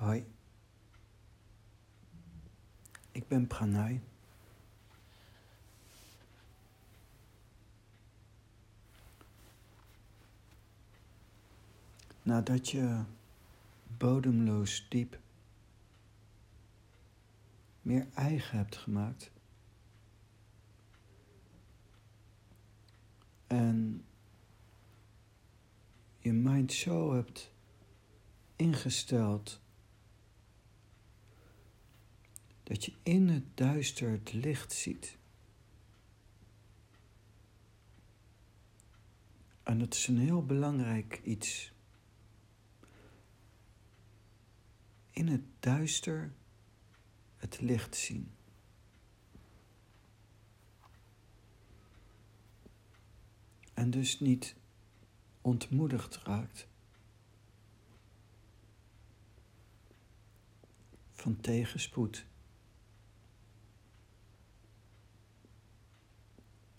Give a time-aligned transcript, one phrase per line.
[0.00, 0.26] Hoi.
[3.12, 4.00] Ik ben Pranay.
[12.22, 13.02] Nadat je
[13.98, 15.18] bodemloos diep
[17.82, 19.30] meer eigen hebt gemaakt
[23.46, 24.04] en
[26.18, 27.52] je mind zo hebt
[28.56, 29.60] ingesteld
[32.70, 35.18] dat je in het duister het licht ziet.
[39.62, 41.72] En dat is een heel belangrijk iets.
[45.10, 46.32] In het duister
[47.36, 48.30] het licht zien.
[53.74, 54.54] En dus niet
[55.40, 56.66] ontmoedigd raakt
[61.12, 62.28] van tegenspoed.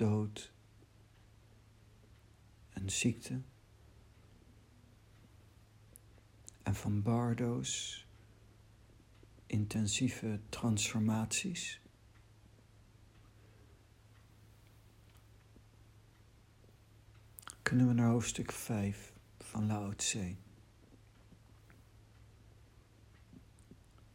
[0.02, 0.54] Dood
[2.70, 3.42] en ziekte.
[6.64, 8.06] En van Bardo's
[9.46, 11.82] intensieve transformaties.
[17.62, 20.36] Kunnen we naar hoofdstuk 5 van Lao Tse.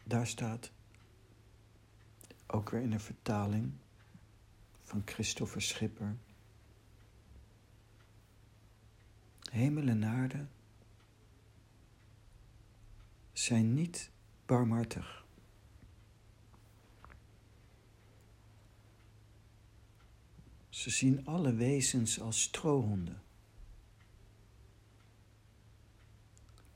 [0.05, 0.73] Daar staat,
[2.47, 3.73] ook weer in een vertaling,
[4.87, 6.17] van Christopher Schipper.
[9.51, 10.47] Hemel en aarde
[13.33, 14.11] zijn niet
[14.47, 15.25] barmhartig.
[20.69, 23.23] Ze zien alle wezens als strohonden.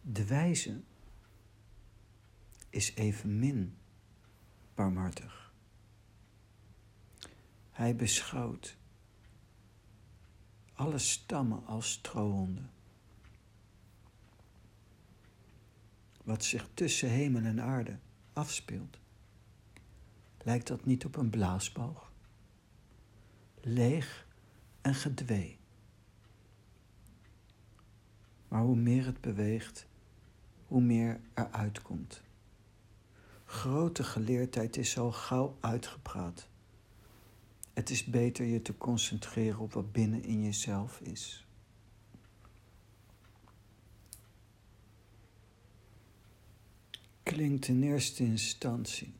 [0.01, 0.81] De wijze
[2.71, 3.77] is evenmin
[4.75, 5.40] barmhartig.
[7.81, 8.77] Hij beschouwt
[10.73, 12.71] alle stammen als strohonden.
[16.25, 17.99] Wat zich tussen hemel en aarde
[18.33, 18.99] afspeelt,
[20.39, 22.13] lijkt dat niet op een blaasboog?
[23.61, 24.27] Leeg
[24.81, 25.59] en gedwee.
[28.49, 29.87] Maar hoe meer het beweegt,
[30.67, 32.23] hoe meer er uitkomt.
[33.45, 36.50] Grote geleerdheid is al gauw uitgepraat.
[37.81, 41.47] Het is beter je te concentreren op wat binnen in jezelf is.
[47.23, 49.13] Klinkt in eerste instantie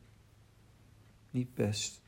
[1.29, 2.01] niet best.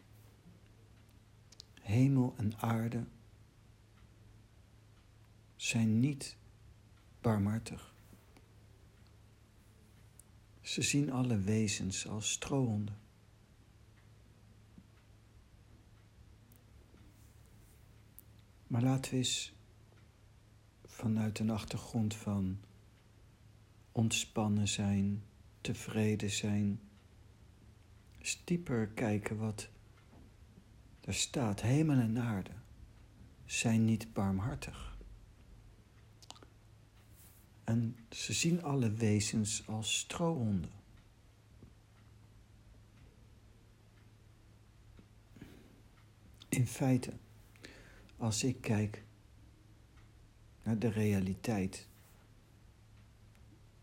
[1.82, 3.06] Hemel en aarde
[5.56, 6.38] zijn niet
[7.22, 7.94] barmhartig.
[10.62, 13.03] Ze zien alle wezens als strohonden.
[18.74, 19.54] Maar laten we eens
[20.86, 22.60] vanuit een achtergrond van
[23.92, 25.24] ontspannen zijn,
[25.62, 26.80] tevreden zijn,
[28.18, 29.70] eens dieper kijken wat
[31.02, 31.62] er staat.
[31.62, 32.52] Hemel en aarde
[33.46, 34.98] zijn niet barmhartig.
[37.64, 40.72] En ze zien alle wezens als strohonden.
[46.50, 47.14] In feite
[48.24, 49.04] als ik kijk
[50.64, 51.88] naar de realiteit,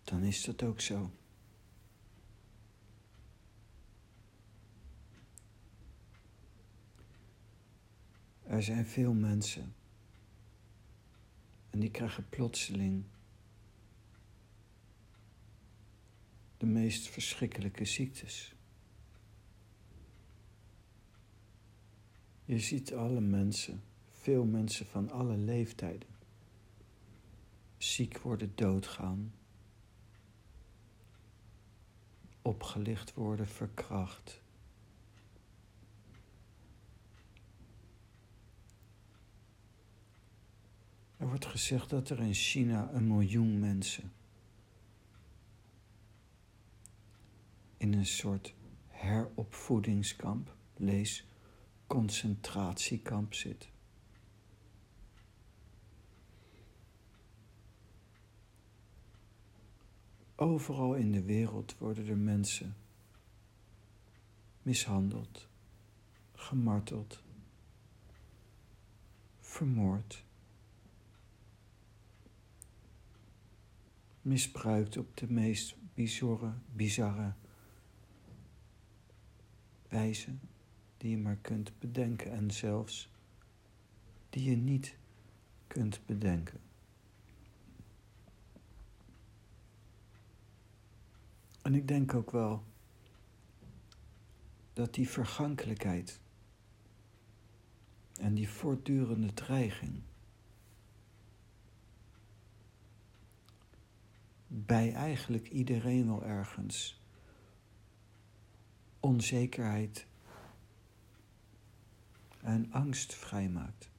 [0.02, 1.10] dan is dat ook zo.
[8.42, 9.74] Er zijn veel mensen
[11.70, 13.04] en die krijgen plotseling
[16.56, 18.54] de meest verschrikkelijke ziektes.
[22.44, 23.88] Je ziet alle mensen
[24.20, 26.08] veel mensen van alle leeftijden
[27.76, 29.34] ziek worden, doodgaan,
[32.42, 34.42] opgelicht worden, verkracht.
[41.16, 44.12] Er wordt gezegd dat er in China een miljoen mensen
[47.76, 48.54] in een soort
[48.86, 51.26] heropvoedingskamp, lees
[51.86, 53.69] concentratiekamp zit.
[60.42, 62.76] Overal in de wereld worden er mensen
[64.62, 65.48] mishandeld,
[66.32, 67.22] gemarteld,
[69.40, 70.24] vermoord.
[74.22, 77.32] misbruikt op de meest bizarre, bizarre
[79.88, 80.34] wijze
[80.96, 83.10] die je maar kunt bedenken en zelfs
[84.30, 84.96] die je niet
[85.66, 86.69] kunt bedenken.
[91.70, 92.64] En ik denk ook wel
[94.72, 96.20] dat die vergankelijkheid
[98.20, 100.02] en die voortdurende dreiging
[104.46, 107.00] bij eigenlijk iedereen wel ergens
[109.00, 110.06] onzekerheid
[112.40, 113.90] en angst vrijmaakt.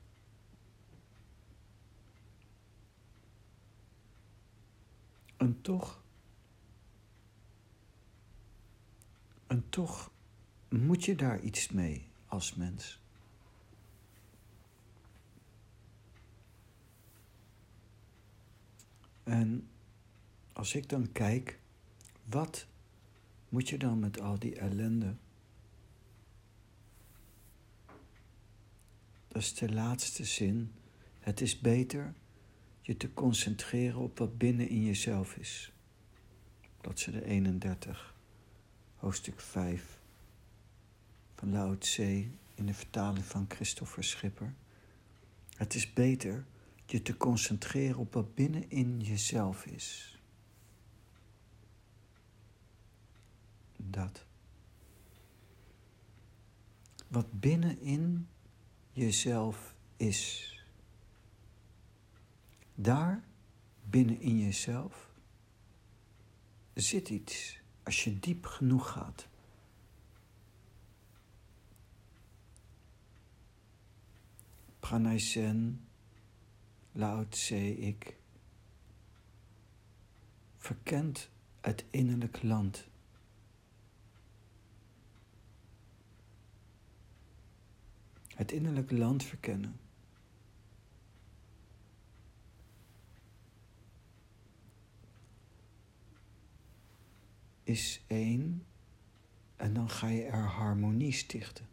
[5.37, 6.00] En toch,
[9.51, 10.11] en toch
[10.69, 12.99] moet je daar iets mee als mens.
[19.23, 19.67] En
[20.53, 21.59] als ik dan kijk,
[22.23, 22.67] wat
[23.49, 25.15] moet je dan met al die ellende?
[29.27, 30.71] Dat is de laatste zin.
[31.19, 32.13] Het is beter
[32.81, 35.71] je te concentreren op wat binnen in jezelf is.
[36.81, 38.15] de 31,
[39.01, 39.99] hoofdstuk 5
[41.35, 44.53] van Lao Tse in de vertaling van Christopher Schipper.
[45.55, 46.45] Het is beter
[46.85, 50.19] je te concentreren op wat binnen in jezelf is.
[53.77, 54.25] Dat.
[57.07, 58.27] Wat binnenin
[58.91, 60.49] jezelf is.
[62.75, 63.23] Daar,
[63.83, 65.09] binnen in jezelf,
[66.73, 69.27] zit iets als je diep genoeg gaat.
[74.79, 75.87] Pranay Sen,
[76.91, 78.15] Lao Tse, ik,
[80.57, 81.29] verkent
[81.61, 82.87] het innerlijk land.
[88.27, 89.79] Het innerlijk land verkennen.
[97.71, 98.65] Is één
[99.55, 101.69] en dan ga je er harmonie stichten.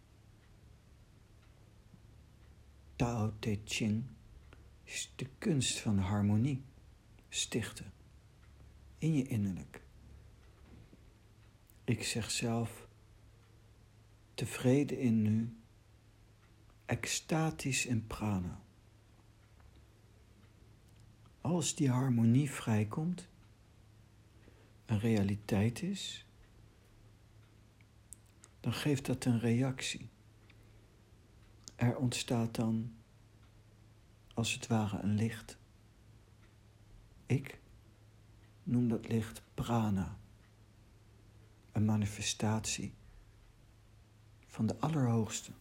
[2.96, 4.04] Tao Te Ching
[4.84, 6.62] is de kunst van harmonie
[7.28, 7.92] stichten
[8.98, 9.82] in je innerlijk.
[11.84, 12.88] Ik zeg zelf
[14.34, 15.56] tevreden in nu,
[16.86, 18.60] extatisch in prana.
[21.40, 23.28] Als die harmonie vrijkomt,
[24.88, 26.25] een realiteit is,
[28.61, 30.08] dan geeft dat een reactie.
[31.76, 32.94] Er ontstaat dan
[34.35, 35.58] als het ware een licht.
[37.26, 37.61] Ik
[38.62, 40.19] noem dat licht prana,
[41.73, 42.94] een manifestatie
[44.46, 45.52] van de Allerhoogste.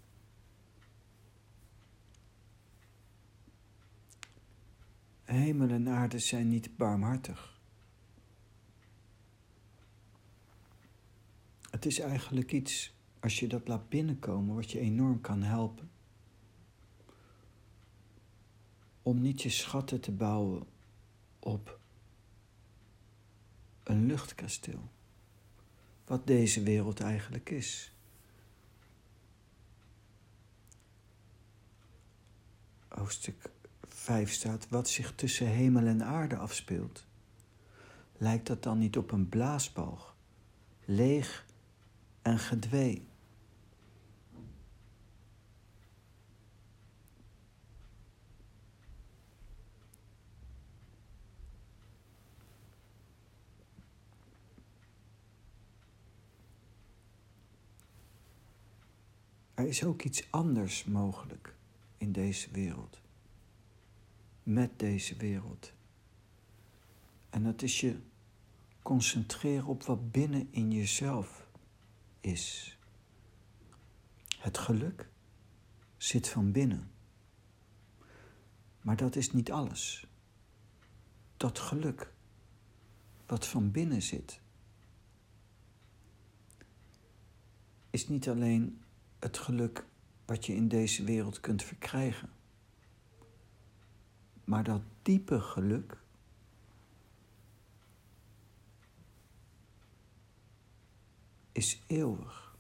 [5.24, 7.57] Hemel en aarde zijn niet barmhartig.
[11.78, 15.90] Het is eigenlijk iets, als je dat laat binnenkomen, wat je enorm kan helpen.
[19.02, 20.68] Om niet je schatten te bouwen
[21.40, 21.80] op
[23.84, 24.90] een luchtkasteel.
[26.06, 27.94] Wat deze wereld eigenlijk is.
[32.88, 33.52] Hoofdstuk
[33.88, 37.06] 5 staat: Wat zich tussen hemel en aarde afspeelt.
[38.18, 40.16] Lijkt dat dan niet op een blaasbalg,
[40.86, 41.46] leeg
[42.28, 43.06] en gedwee.
[59.54, 61.56] Er is ook iets anders mogelijk
[61.98, 63.00] in deze wereld.
[64.44, 65.74] Met deze wereld.
[67.30, 68.00] En dat is je
[68.82, 71.47] concentreren op wat binnen in jezelf
[72.28, 72.78] is.
[74.38, 75.10] Het geluk
[75.98, 76.92] zit van binnen.
[78.82, 80.08] Maar dat is niet alles.
[81.38, 82.14] Dat geluk
[83.26, 84.42] wat van binnen zit,
[87.90, 88.84] is niet alleen
[89.20, 89.86] het geluk
[90.26, 92.30] wat je in deze wereld kunt verkrijgen,
[94.44, 95.98] maar dat diepe geluk
[101.58, 102.56] is eeuwig.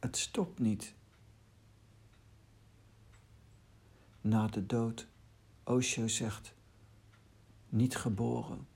[0.00, 0.94] Het stopt niet.
[4.20, 5.08] Na de dood,
[5.64, 6.54] Osho zegt,
[7.68, 8.66] niet geboren,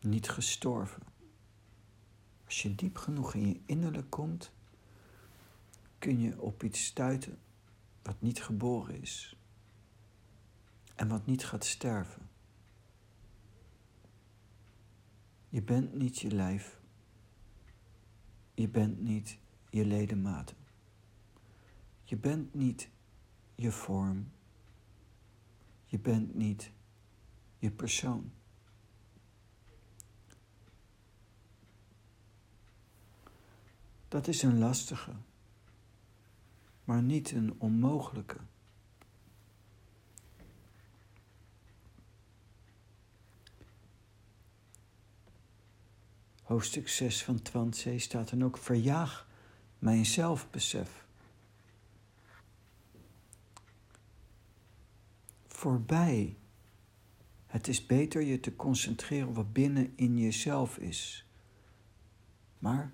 [0.00, 1.02] niet gestorven.
[2.44, 4.52] Als je diep genoeg in je innerlijk komt,
[5.98, 7.38] kun je op iets stuiten
[8.02, 9.36] wat niet geboren is
[10.94, 12.28] en wat niet gaat sterven.
[15.48, 16.81] Je bent niet je lijf.
[18.54, 19.38] Je bent niet
[19.70, 20.56] je ledematen.
[22.04, 22.88] Je bent niet
[23.54, 24.30] je vorm.
[25.84, 26.70] Je bent niet
[27.58, 28.32] je persoon.
[34.08, 35.12] Dat is een lastige,
[36.84, 38.38] maar niet een onmogelijke.
[46.52, 49.28] Hoofdstuk 6 van Twansee staat dan ook: Verjaag
[49.78, 51.06] mijn zelfbesef.
[55.46, 56.36] Voorbij.
[57.46, 61.26] Het is beter je te concentreren wat binnen in jezelf is.
[62.58, 62.92] Maar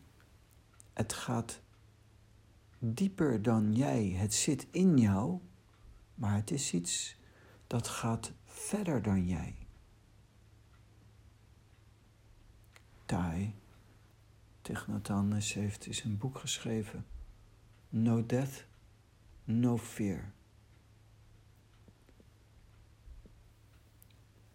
[0.93, 1.61] het gaat
[2.79, 4.09] dieper dan jij.
[4.09, 5.39] Het zit in jou,
[6.15, 7.17] maar het is iets
[7.67, 9.68] dat gaat verder dan jij.
[13.09, 13.55] Tai
[14.63, 17.07] Tichnatanis heeft is een boek geschreven.
[17.89, 18.65] No Death,
[19.45, 20.33] No Fear.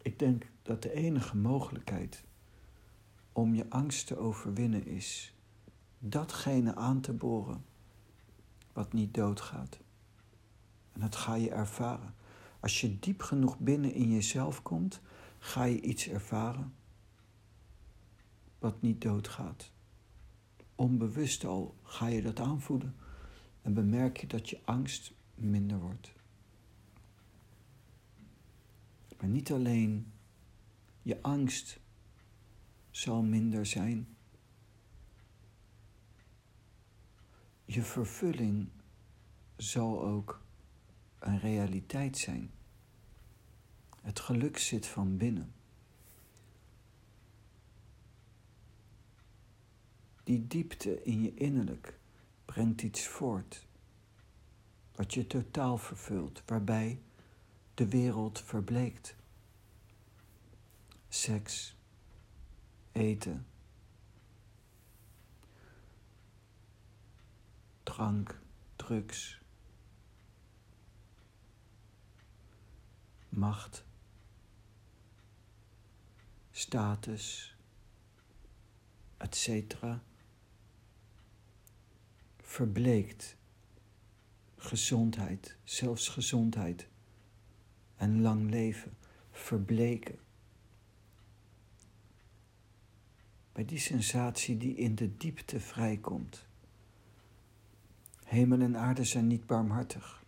[0.01, 2.23] Ik denk dat de enige mogelijkheid
[3.31, 5.33] om je angst te overwinnen is
[5.99, 7.65] datgene aan te boren
[8.73, 9.79] wat niet doodgaat.
[10.91, 12.15] En dat ga je ervaren.
[12.59, 15.01] Als je diep genoeg binnen in jezelf komt,
[15.39, 16.73] ga je iets ervaren
[18.63, 19.71] wat niet doodgaat.
[20.75, 22.95] Onbewust al ga je dat aanvoelen
[23.61, 26.13] en bemerk je dat je angst minder wordt.
[29.19, 30.11] Maar niet alleen
[31.01, 31.79] je angst
[32.91, 34.07] zal minder zijn.
[37.65, 38.69] Je vervulling
[39.55, 40.41] zal ook
[41.19, 42.51] een realiteit zijn.
[44.01, 45.53] Het geluk zit van binnen.
[50.23, 51.99] Die diepte in je innerlijk
[52.45, 53.65] brengt iets voort
[54.95, 57.01] wat je totaal vervult, waarbij
[57.73, 59.15] de wereld verbleekt.
[61.09, 61.75] Seks,
[62.91, 63.45] eten,
[67.83, 68.39] drank,
[68.75, 69.41] drugs,
[73.29, 73.85] macht,
[76.51, 77.55] status,
[79.17, 79.75] etc.
[82.53, 83.37] verbleekt
[84.55, 86.87] gezondheid, zelfs gezondheid
[87.95, 88.97] en lang leven
[89.31, 90.19] verbleken.
[93.51, 96.47] Bij die sensatie die in de diepte vrijkomt.
[98.23, 100.23] Hemel en aarde zijn niet barmhartig.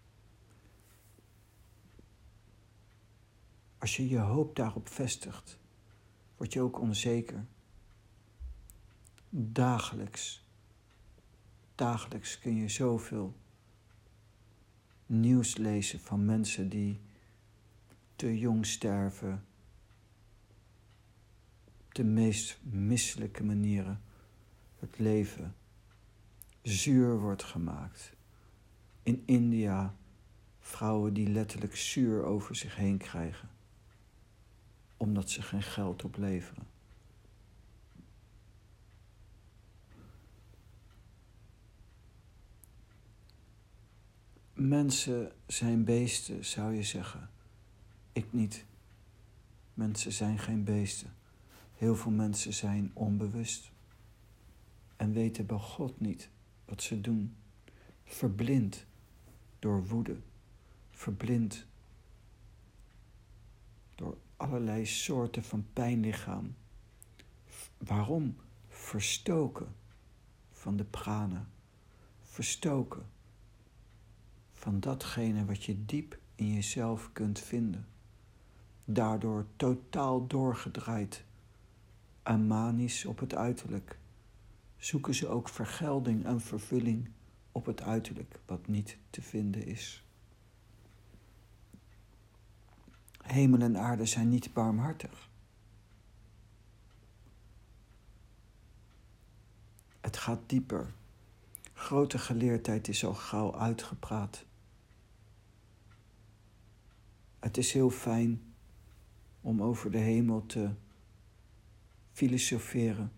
[3.77, 5.59] Als je je hoop daarop vestigt,
[6.37, 7.45] word je ook onzeker.
[9.29, 10.44] Dagelijks,
[11.75, 13.35] dagelijks kun je zoveel
[15.05, 16.99] nieuws lezen van mensen die
[18.15, 19.45] te jong sterven,
[21.77, 24.01] op de meest misselijke manieren
[24.79, 25.55] het leven
[26.61, 28.13] zuur wordt gemaakt.
[29.03, 29.95] In India
[30.59, 33.49] vrouwen die letterlijk zuur over zich heen krijgen,
[34.97, 36.74] omdat ze geen geld opleveren.
[44.55, 47.29] Mensen zijn beesten, zou je zeggen.
[48.11, 48.65] Ik niet.
[49.73, 51.13] Mensen zijn geen beesten.
[51.73, 53.71] Heel veel mensen zijn onbewust
[54.95, 56.29] en weten bij God niet
[56.65, 57.35] wat ze doen.
[58.03, 58.85] Verblind
[59.59, 60.17] door woede,
[60.91, 61.65] verblind
[63.95, 66.55] door allerlei soorten van pijnlichaam.
[67.77, 68.35] Waarom?
[68.67, 69.75] Verstoken
[70.51, 71.49] van de prana,
[72.21, 73.13] verstoken
[74.65, 77.87] van datgene wat je diep in jezelf kunt vinden.
[78.85, 81.23] Daardoor totaal doorgedraaid
[82.23, 83.99] en manisch op het uiterlijk,
[84.77, 87.09] zoeken ze ook vergelding en vervulling
[87.51, 90.03] op het uiterlijk wat niet te vinden is.
[93.21, 95.29] Hemel en aarde zijn niet barmhartig.
[100.01, 100.93] Het gaat dieper.
[101.73, 104.45] Grote geleerdheid is al gauw uitgepraat.
[107.45, 108.41] Het is heel fijn
[109.41, 110.69] om over de hemel te
[112.11, 113.11] filosoferen.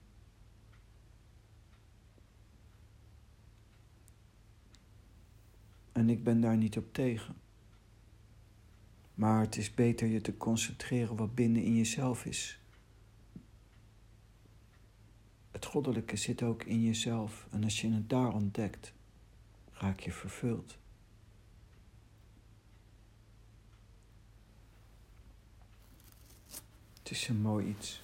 [5.92, 7.36] En ik ben daar niet op tegen.
[9.14, 12.60] Maar het is beter je te concentreren wat binnen in jezelf is.
[15.52, 18.94] Het goddelijke zit ook in jezelf en als je het daar ontdekt,
[19.72, 20.78] raak je vervuld.
[27.08, 28.02] Het is een mooi iets.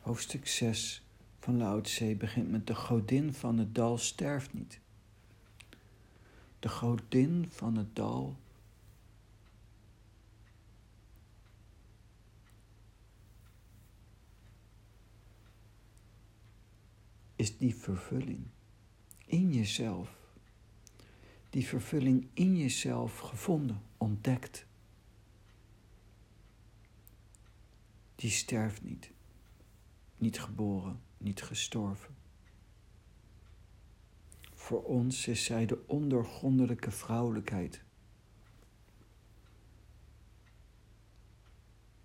[0.00, 1.02] Hoofdstuk 6
[1.38, 1.80] van Lao
[2.18, 4.80] begint met de godin van het dal sterft niet.
[6.58, 8.36] De godin van het dal
[17.36, 18.46] is die vervulling
[19.26, 20.19] in jezelf.
[21.50, 24.66] Die vervulling in jezelf gevonden, ontdekt.
[28.14, 29.10] Die sterft niet.
[30.16, 32.14] Niet geboren, niet gestorven.
[34.54, 37.82] Voor ons is zij de ondergrondelijke vrouwelijkheid.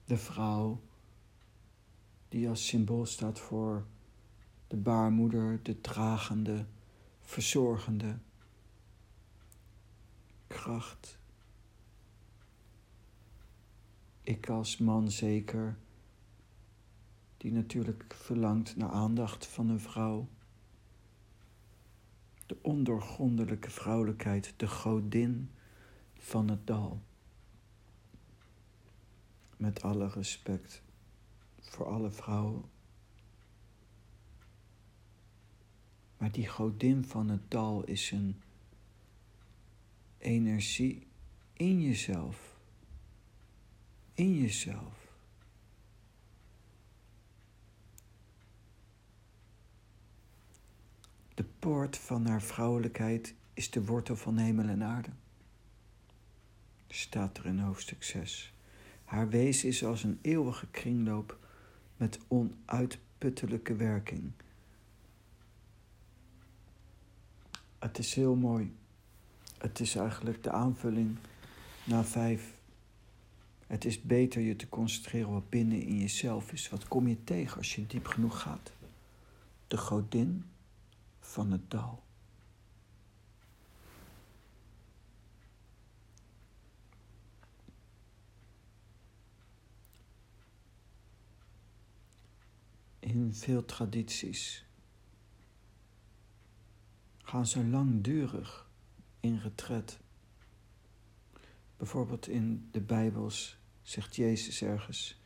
[0.06, 0.82] De vrouw
[2.30, 3.86] die als symbool staat voor
[4.68, 6.66] de baarmoeder, de dragende,
[7.22, 8.18] verzorgende
[10.56, 11.18] kracht.
[14.22, 15.78] Ik als man zeker,
[17.38, 20.28] die natuurlijk verlangt naar aandacht van een vrouw.
[22.46, 25.50] De ondoorgrondelijke vrouwelijkheid, de godin
[26.14, 27.02] van het dal.
[29.58, 30.82] Met alle respect
[31.60, 32.64] voor alle vrouwen
[36.18, 38.42] Maar die godin van het dal is een
[40.26, 41.08] energie
[41.54, 42.58] in jezelf.
[44.14, 45.14] In jezelf.
[51.34, 55.10] De poort van haar vrouwelijkheid is de wortel van hemel en aarde.
[56.88, 58.54] Staat er in hoofdstuk 6.
[59.04, 61.40] Haar wezen is als een eeuwige kringloop
[61.98, 64.32] met onuitputtelijke werking
[67.86, 68.76] Het is heel mooi.
[69.66, 71.18] Het is eigenlijk de aanvulling
[71.84, 72.54] naar vijf.
[73.68, 76.70] Het is beter je te concentreren wat binnen in jezelf is.
[76.70, 78.72] Wat kom je tegen als je diep genoeg gaat?
[79.68, 80.46] De godin
[81.20, 82.04] van het dal.
[93.00, 94.66] In veel tradities
[97.18, 98.65] gaan ze langdurig
[99.26, 99.42] in.
[101.78, 105.20] Bijvoorbeeld in de Bijbels zegt Jezus ergens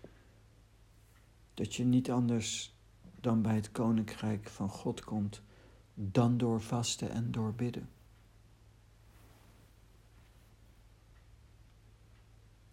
[1.54, 2.76] dat je niet anders
[3.20, 5.42] dan bij het koninkrijk van God komt
[5.94, 7.90] dan door vasten en door bidden.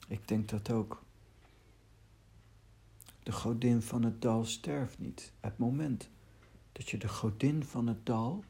[0.09, 1.05] Ik denk dat ook.
[3.23, 5.33] De godin van het dal sterft niet.
[5.41, 6.11] Het moment
[6.73, 8.45] dat je de godin van het dal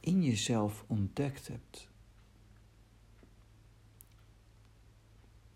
[0.00, 1.88] in jezelf ontdekt hebt,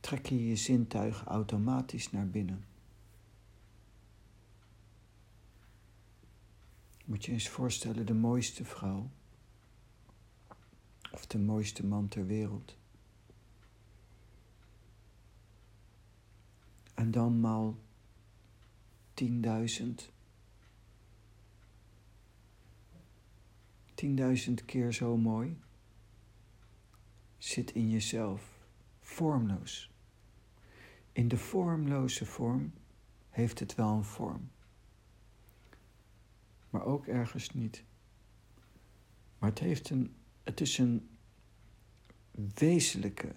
[0.07, 2.64] trek je je zintuigen automatisch naar binnen.
[7.05, 9.11] Moet je eens voorstellen, de mooiste vrouw
[11.12, 12.77] of de mooiste man ter wereld.
[16.95, 17.79] En dan maal
[19.14, 20.11] tienduizend
[23.95, 25.59] tienduizend keer zo mooi,
[27.38, 28.59] zit in jezelf,
[29.01, 29.95] vormloos.
[31.17, 32.73] In de vormloze vorm
[33.31, 34.51] heeft het wel een vorm,
[36.71, 37.85] maar ook ergens niet.
[39.39, 41.09] Maar het, heeft een, het is een
[42.55, 43.33] wezenlijke,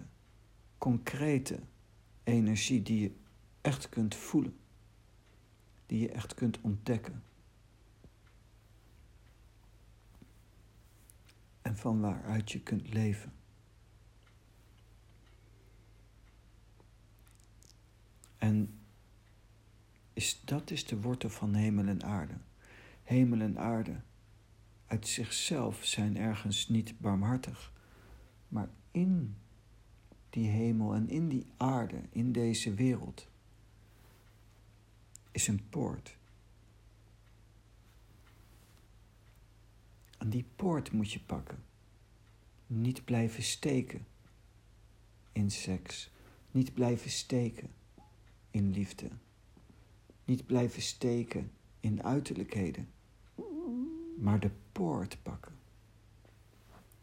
[0.78, 1.60] concrete
[2.24, 3.14] energie die je
[3.60, 4.56] echt kunt voelen,
[5.86, 7.22] die je echt kunt ontdekken.
[11.62, 13.32] en van waaruit je kunt leven.
[18.40, 18.78] En
[20.12, 22.34] is, dat is de wortel van hemel en aarde.
[23.02, 24.00] Hemel en aarde
[24.86, 27.72] uit zichzelf zijn ergens niet barmhartig,
[28.48, 29.36] maar in
[30.30, 33.28] die hemel en in die aarde, in deze wereld,
[35.30, 36.16] is een poort.
[40.18, 41.64] Aan die poort moet je pakken.
[42.66, 44.06] Niet blijven steken
[45.32, 46.10] in seks.
[46.50, 47.70] Niet blijven steken
[48.50, 49.08] in liefde.
[50.24, 52.88] Niet blijven steken in uiterlijkheden,
[54.18, 55.52] maar de poort pakken.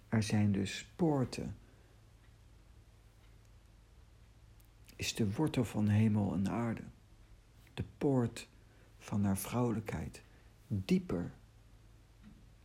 [0.09, 1.55] Er zijn dus poorten.
[4.95, 6.83] Is de wortel van hemel en aarde.
[7.73, 8.47] De poort
[8.97, 10.21] van haar vrouwelijkheid.
[10.67, 11.31] Dieper.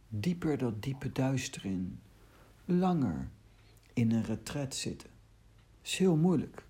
[0.08, 2.00] Dieper dat diepe duister in.
[2.64, 3.28] Langer
[3.92, 5.10] in een retret zitten.
[5.82, 6.64] is heel moeilijk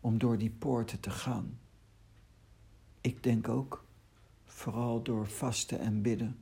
[0.00, 1.58] om door die poorten te gaan.
[3.00, 3.84] Ik denk ook,
[4.44, 6.38] vooral door vasten en bidden.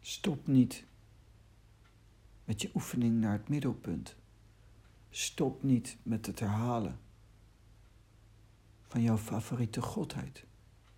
[0.00, 0.84] Stop niet
[2.44, 4.16] met je oefening naar het middelpunt.
[5.10, 6.98] Stop niet met het herhalen
[8.86, 10.44] van jouw favoriete godheid.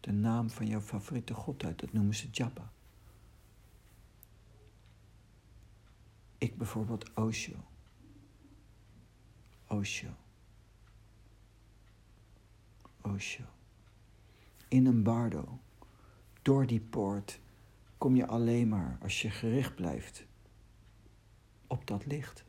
[0.00, 2.72] De naam van jouw favoriete godheid, dat noemen ze Jabba.
[6.38, 7.69] Ik bijvoorbeeld Osho.
[9.70, 10.08] Osho.
[13.00, 13.44] Osho.
[14.68, 15.58] In een bardo,
[16.42, 17.40] door die poort,
[17.98, 20.26] kom je alleen maar als je gericht blijft
[21.66, 22.44] op dat licht.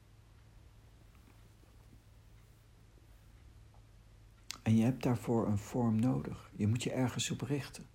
[4.63, 6.51] En je hebt daarvoor een vorm nodig.
[6.55, 7.85] Je moet je ergens op richten.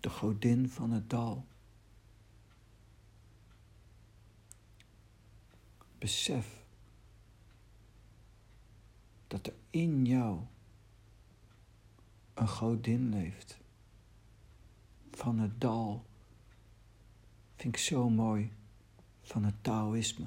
[0.00, 1.46] De godin van het dal.
[6.04, 6.64] Besef
[9.26, 10.40] dat er in jou
[12.34, 13.58] een godin leeft.
[15.10, 16.04] Van het dal.
[17.56, 18.52] Vind ik zo mooi.
[19.22, 20.26] Van het Taoïsme.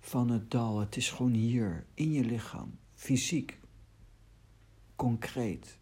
[0.00, 0.78] Van het dal.
[0.78, 2.78] Het is gewoon hier, in je lichaam.
[2.94, 3.58] Fysiek.
[4.96, 5.78] Concreet.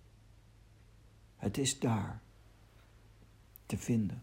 [1.36, 2.22] Het is daar.
[3.66, 4.22] Te vinden.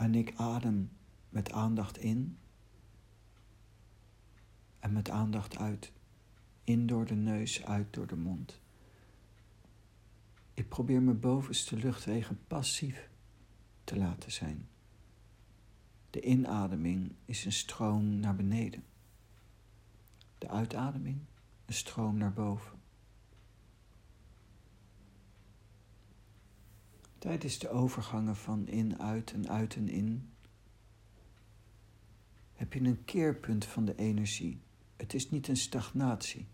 [0.00, 0.90] En ik adem
[1.28, 2.38] met aandacht in
[4.78, 5.92] en met aandacht uit.
[6.64, 8.60] In door de neus, uit door de mond.
[10.54, 13.10] Ik probeer mijn bovenste luchtwegen passief
[13.84, 14.68] te laten zijn.
[16.10, 18.84] De inademing is een stroom naar beneden.
[20.38, 21.20] De uitademing
[21.66, 22.79] een stroom naar boven.
[27.20, 30.30] Tijdens de overgangen van in-uit en uit en in
[32.52, 34.60] heb je een keerpunt van de energie
[35.00, 36.46] het is niet een stagnatie.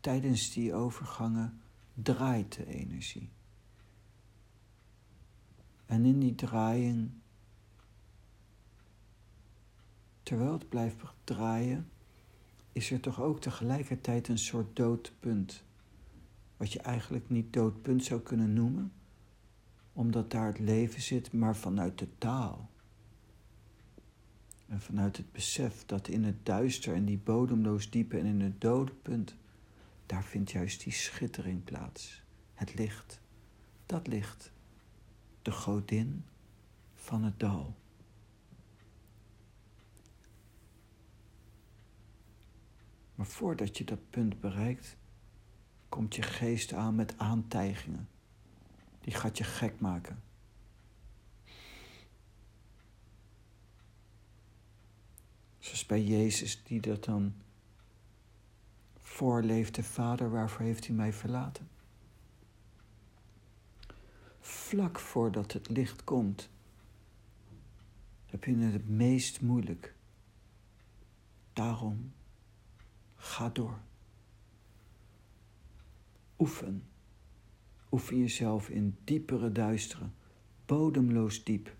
[0.00, 1.60] Tijdens die overgangen
[1.94, 3.28] draait de energie.
[5.86, 7.10] En in die draaiing,
[10.22, 11.88] terwijl het blijft draaien,
[12.72, 15.64] is er toch ook tegelijkertijd een soort doodpunt.
[16.56, 18.92] Wat je eigenlijk niet doodpunt zou kunnen noemen,
[19.92, 22.70] omdat daar het leven zit, maar vanuit de taal.
[24.68, 28.60] En vanuit het besef dat in het duister en die bodemloos diepe en in het
[28.60, 29.36] dode punt,
[30.06, 32.22] daar vindt juist die schittering plaats.
[32.54, 33.20] Het licht,
[33.86, 34.52] dat licht,
[35.42, 36.24] de godin
[36.94, 37.74] van het dal.
[43.14, 44.96] Maar voordat je dat punt bereikt,
[45.88, 48.08] komt je geest aan met aantijgingen.
[49.02, 50.22] Die gaat je gek maken.
[55.58, 57.34] Zoals bij Jezus die dat dan
[59.00, 61.68] voorleefde, Vader, waarvoor heeft u mij verlaten?
[64.40, 66.50] Vlak voordat het licht komt,
[68.26, 69.94] heb je het het meest moeilijk.
[71.52, 72.12] Daarom
[73.16, 73.78] ga door.
[76.38, 76.91] Oefen.
[77.92, 80.14] Oefen jezelf in diepere duisteren,
[80.66, 81.76] bodemloos diep.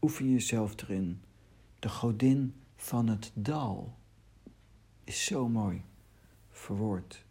[0.00, 1.22] Oefen jezelf erin
[1.78, 3.98] de godin van het dal
[5.04, 5.84] is zo mooi
[6.50, 7.24] verwoord.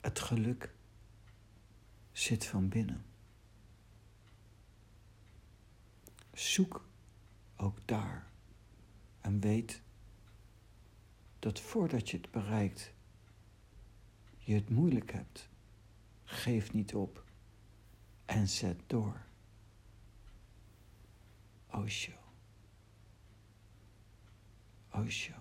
[0.00, 0.74] Het geluk
[2.12, 3.04] zit van binnen.
[6.32, 6.88] Zoek
[7.56, 8.30] ook daar
[9.20, 9.82] en weet
[11.40, 12.92] dat voordat je het bereikt,
[14.38, 15.48] je het moeilijk hebt.
[16.24, 17.24] Geef niet op
[18.24, 19.20] en zet door.
[21.70, 22.12] Osho.
[24.90, 25.34] Osho.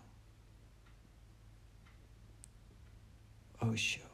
[3.59, 4.08] Osho.